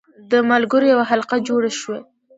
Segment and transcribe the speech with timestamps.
[0.31, 1.97] د ملګرو یوه حلقه جوړه شوه.